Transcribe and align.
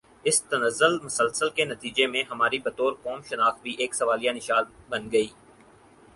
اس 0.25 0.41
تنزل 0.43 0.97
مسلسل 1.03 1.49
کے 1.49 1.65
نتیجے 1.65 2.07
میں 2.07 2.23
ہماری 2.31 2.59
بطور 2.59 2.93
قوم 3.03 3.21
شناخت 3.29 3.61
بھی 3.61 3.75
ایک 3.79 3.95
سوالیہ 3.95 4.31
نشان 4.31 4.63
بن 4.89 5.11
گئی 5.11 5.27